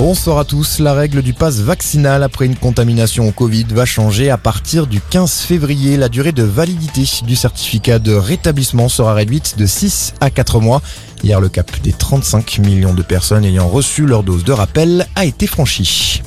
[0.00, 0.78] Bonsoir à tous.
[0.78, 4.98] La règle du pass vaccinal après une contamination au Covid va changer à partir du
[4.98, 5.98] 15 février.
[5.98, 10.80] La durée de validité du certificat de rétablissement sera réduite de 6 à 4 mois.
[11.22, 15.26] Hier, le cap des 35 millions de personnes ayant reçu leur dose de rappel a
[15.26, 16.22] été franchi.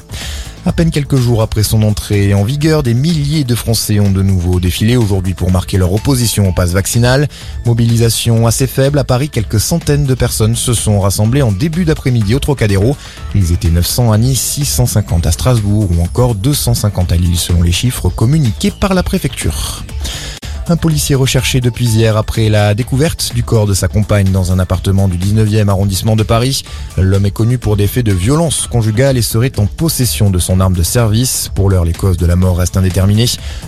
[0.65, 4.21] À peine quelques jours après son entrée en vigueur, des milliers de Français ont de
[4.21, 7.27] nouveau défilé aujourd'hui pour marquer leur opposition au pass vaccinal.
[7.65, 12.33] Mobilisation assez faible à Paris, quelques centaines de personnes se sont rassemblées en début d'après-midi
[12.33, 12.95] au Trocadéro.
[13.35, 17.73] Ils étaient 900 à Nice, 650 à Strasbourg ou encore 250 à Lille selon les
[17.73, 19.83] chiffres communiqués par la préfecture.
[20.69, 24.59] Un policier recherché depuis hier après la découverte du corps de sa compagne dans un
[24.59, 26.63] appartement du 19e arrondissement de Paris.
[26.97, 30.61] L'homme est connu pour des faits de violence conjugale et serait en possession de son
[30.61, 31.51] arme de service.
[31.53, 33.25] Pour l'heure, les causes de la mort restent indéterminées.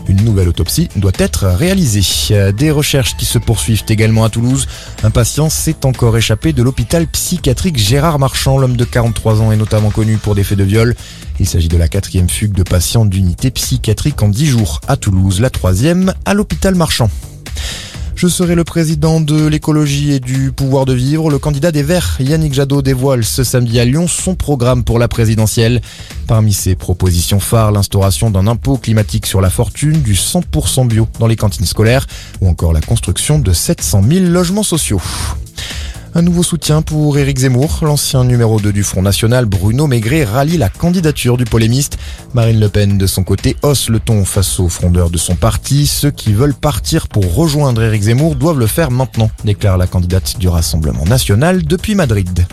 [0.07, 2.53] Une nouvelle autopsie doit être réalisée.
[2.53, 4.65] Des recherches qui se poursuivent également à Toulouse.
[5.03, 8.57] Un patient s'est encore échappé de l'hôpital psychiatrique Gérard Marchand.
[8.57, 10.95] L'homme de 43 ans est notamment connu pour des faits de viol.
[11.41, 15.41] Il s'agit de la quatrième fugue de patients d'unité psychiatrique en 10 jours à Toulouse,
[15.41, 16.84] la troisième à l'hôpital Marchand.
[18.15, 21.29] Je serai le président de l'écologie et du pouvoir de vivre.
[21.29, 25.07] Le candidat des Verts, Yannick Jadot, dévoile ce samedi à Lyon son programme pour la
[25.09, 25.81] présidentielle.
[26.25, 31.27] Parmi ses propositions phares, l'instauration d'un impôt climatique sur la fortune, du 100% bio dans
[31.27, 32.07] les cantines scolaires
[32.39, 35.01] ou encore la construction de 700 000 logements sociaux.
[36.17, 37.79] Un nouveau soutien pour Éric Zemmour.
[37.81, 41.97] L'ancien numéro 2 du Front National, Bruno Maigret, rallie la candidature du polémiste.
[42.33, 45.87] Marine Le Pen, de son côté, hausse le ton face aux frondeurs de son parti.
[45.87, 50.39] Ceux qui veulent partir pour rejoindre Éric Zemmour doivent le faire maintenant, déclare la candidate
[50.39, 52.47] du Rassemblement National depuis Madrid.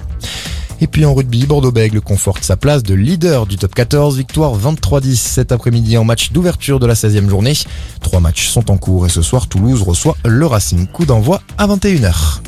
[0.80, 5.14] Et puis en rugby, Bordeaux-Bègle conforte sa place de leader du top 14, victoire 23-10
[5.14, 7.56] cet après-midi en match d'ouverture de la 16e journée.
[8.00, 10.88] Trois matchs sont en cours et ce soir Toulouse reçoit le Racing.
[10.88, 12.41] Coup d'envoi à 21h.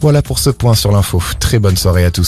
[0.00, 1.22] Voilà pour ce point sur l'info.
[1.40, 2.24] Très bonne soirée à tous.